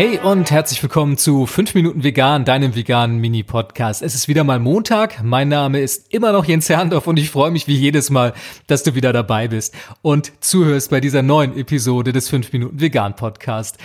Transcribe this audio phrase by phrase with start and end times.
[0.00, 4.00] Hey und herzlich willkommen zu 5 Minuten Vegan, deinem veganen Mini-Podcast.
[4.00, 5.22] Es ist wieder mal Montag.
[5.22, 8.32] Mein Name ist immer noch Jens Herndorf und ich freue mich wie jedes Mal,
[8.66, 13.14] dass du wieder dabei bist und zuhörst bei dieser neuen Episode des 5 Minuten Vegan
[13.14, 13.76] Podcast.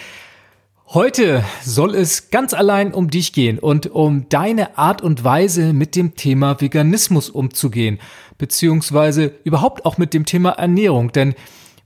[0.87, 5.97] Heute soll es ganz allein um dich gehen und um deine Art und Weise mit
[5.97, 7.99] dem Thema Veganismus umzugehen,
[8.37, 11.11] beziehungsweise überhaupt auch mit dem Thema Ernährung.
[11.11, 11.35] Denn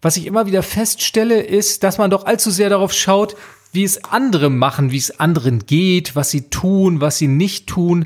[0.02, 3.36] was ich immer wieder feststelle, ist, dass man doch allzu sehr darauf schaut,
[3.72, 8.06] wie es andere machen, wie es anderen geht, was sie tun, was sie nicht tun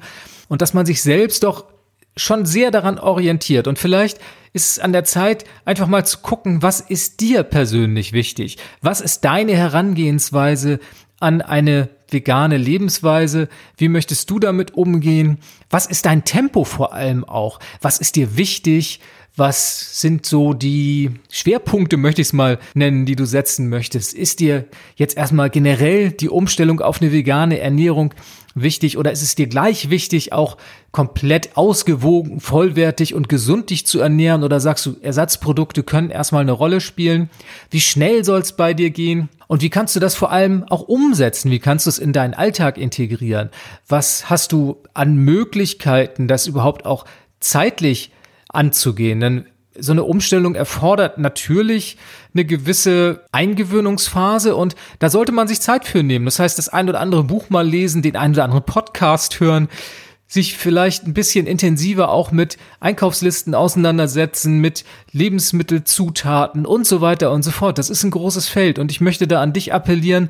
[0.49, 1.65] und dass man sich selbst doch
[2.17, 4.19] schon sehr daran orientiert und vielleicht
[4.53, 8.57] ist es an der Zeit, einfach mal zu gucken, was ist dir persönlich wichtig?
[8.81, 10.79] Was ist deine Herangehensweise
[11.19, 13.49] an eine vegane Lebensweise?
[13.77, 15.39] Wie möchtest du damit umgehen?
[15.71, 17.59] Was ist dein Tempo vor allem auch?
[17.81, 18.99] Was ist dir wichtig?
[19.35, 24.13] Was sind so die Schwerpunkte, möchte ich es mal nennen, die du setzen möchtest?
[24.13, 28.13] Ist dir jetzt erstmal generell die Umstellung auf eine vegane Ernährung
[28.53, 30.57] wichtig oder ist es dir gleich wichtig, auch
[30.91, 36.51] komplett ausgewogen, vollwertig und gesund dich zu ernähren oder sagst du, Ersatzprodukte können erstmal eine
[36.51, 37.31] Rolle spielen?
[37.71, 39.29] Wie schnell soll es bei dir gehen?
[39.47, 41.49] Und wie kannst du das vor allem auch umsetzen?
[41.49, 43.49] Wie kannst du es in deinen Alltag integrieren?
[43.87, 47.05] Was hast du an Möglichkeiten, das überhaupt auch
[47.39, 48.11] zeitlich
[48.53, 49.19] anzugehen.
[49.19, 49.45] Denn
[49.77, 51.97] so eine Umstellung erfordert natürlich
[52.33, 56.25] eine gewisse Eingewöhnungsphase und da sollte man sich Zeit für nehmen.
[56.25, 59.67] Das heißt, das ein oder andere Buch mal lesen, den ein oder anderen Podcast hören,
[60.27, 67.43] sich vielleicht ein bisschen intensiver auch mit Einkaufslisten auseinandersetzen, mit Lebensmittelzutaten und so weiter und
[67.43, 67.77] so fort.
[67.77, 70.29] Das ist ein großes Feld und ich möchte da an dich appellieren,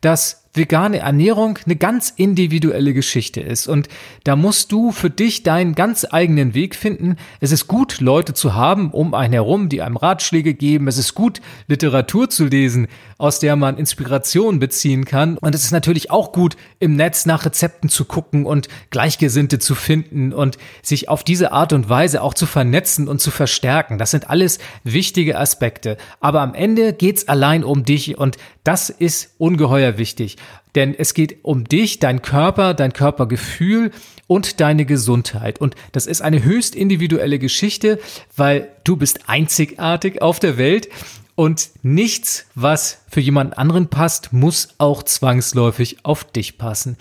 [0.00, 3.66] dass vegane Ernährung eine ganz individuelle Geschichte ist.
[3.66, 3.88] Und
[4.24, 7.16] da musst du für dich deinen ganz eigenen Weg finden.
[7.40, 10.88] Es ist gut, Leute zu haben um einen herum, die einem Ratschläge geben.
[10.88, 15.38] Es ist gut, Literatur zu lesen, aus der man Inspiration beziehen kann.
[15.38, 19.74] Und es ist natürlich auch gut, im Netz nach Rezepten zu gucken und Gleichgesinnte zu
[19.74, 23.98] finden und sich auf diese Art und Weise auch zu vernetzen und zu verstärken.
[23.98, 25.96] Das sind alles wichtige Aspekte.
[26.20, 30.36] Aber am Ende geht's allein um dich und das ist ungeheuer wichtig.
[30.74, 33.90] Denn es geht um dich, dein Körper, dein Körpergefühl
[34.26, 35.60] und deine Gesundheit.
[35.60, 37.98] Und das ist eine höchst individuelle Geschichte,
[38.36, 40.88] weil du bist einzigartig auf der Welt
[41.34, 46.96] und nichts, was für jemand anderen passt, muss auch zwangsläufig auf dich passen.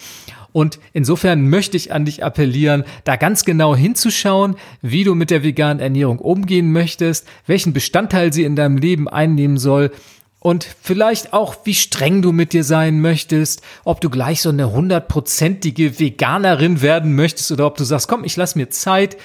[0.51, 5.43] Und insofern möchte ich an dich appellieren, da ganz genau hinzuschauen, wie du mit der
[5.43, 9.91] veganen Ernährung umgehen möchtest, welchen Bestandteil sie in deinem Leben einnehmen soll
[10.45, 14.71] und vielleicht auch, wie streng du mit dir sein möchtest, ob du gleich so eine
[14.71, 19.17] hundertprozentige Veganerin werden möchtest oder ob du sagst, komm, ich lass mir Zeit.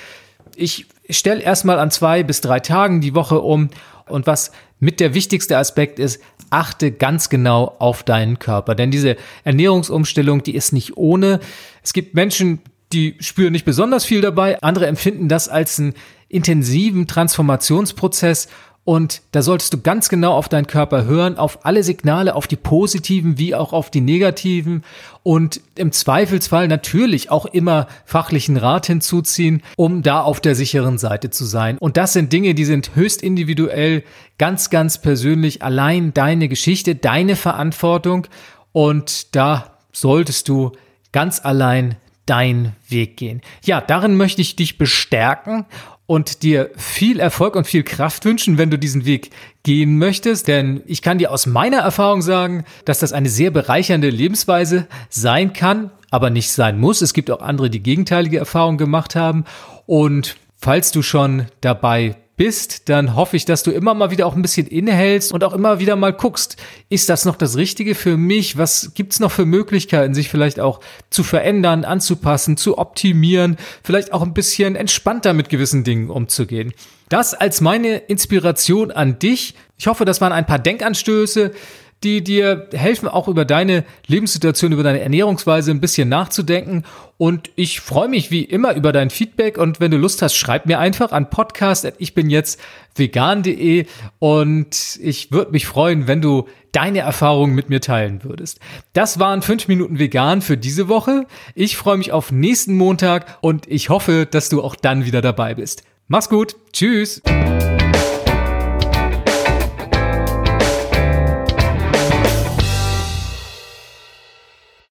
[0.56, 3.68] Ich stelle erstmal an zwei bis drei Tagen die Woche um
[4.06, 9.16] und was mit der wichtigste Aspekt ist, achte ganz genau auf deinen Körper, denn diese
[9.44, 11.40] Ernährungsumstellung, die ist nicht ohne.
[11.82, 12.60] Es gibt Menschen,
[12.94, 15.92] die spüren nicht besonders viel dabei, andere empfinden das als einen
[16.30, 18.48] intensiven Transformationsprozess
[18.90, 22.56] und da solltest du ganz genau auf deinen Körper hören, auf alle Signale, auf die
[22.56, 24.82] positiven wie auch auf die negativen
[25.22, 31.30] und im Zweifelsfall natürlich auch immer fachlichen Rat hinzuziehen, um da auf der sicheren Seite
[31.30, 31.78] zu sein.
[31.78, 34.02] Und das sind Dinge, die sind höchst individuell,
[34.38, 38.26] ganz, ganz persönlich, allein deine Geschichte, deine Verantwortung
[38.72, 40.72] und da solltest du
[41.12, 41.94] ganz allein
[42.26, 43.40] dein Weg gehen.
[43.64, 45.66] Ja, darin möchte ich dich bestärken
[46.10, 49.30] und dir viel Erfolg und viel Kraft wünschen, wenn du diesen Weg
[49.62, 50.48] gehen möchtest.
[50.48, 55.52] Denn ich kann dir aus meiner Erfahrung sagen, dass das eine sehr bereichernde Lebensweise sein
[55.52, 57.00] kann, aber nicht sein muss.
[57.00, 59.44] Es gibt auch andere, die gegenteilige Erfahrungen gemacht haben.
[59.86, 64.34] Und falls du schon dabei bist, dann hoffe ich, dass du immer mal wieder auch
[64.34, 66.56] ein bisschen innehältst und auch immer wieder mal guckst,
[66.88, 68.56] ist das noch das Richtige für mich?
[68.56, 70.80] Was gibt's noch für Möglichkeiten, sich vielleicht auch
[71.10, 76.72] zu verändern, anzupassen, zu optimieren, vielleicht auch ein bisschen entspannter mit gewissen Dingen umzugehen?
[77.10, 79.54] Das als meine Inspiration an dich.
[79.76, 81.52] Ich hoffe, das waren ein paar Denkanstöße
[82.02, 86.84] die dir helfen, auch über deine Lebenssituation, über deine Ernährungsweise ein bisschen nachzudenken.
[87.18, 89.58] Und ich freue mich wie immer über dein Feedback.
[89.58, 91.92] Und wenn du Lust hast, schreib mir einfach an podcast.
[91.98, 92.58] Ich bin jetzt
[92.94, 93.84] vegan.de
[94.18, 98.60] und ich würde mich freuen, wenn du deine Erfahrungen mit mir teilen würdest.
[98.94, 101.26] Das waren fünf Minuten vegan für diese Woche.
[101.54, 105.54] Ich freue mich auf nächsten Montag und ich hoffe, dass du auch dann wieder dabei
[105.54, 105.82] bist.
[106.08, 106.56] Mach's gut.
[106.72, 107.20] Tschüss.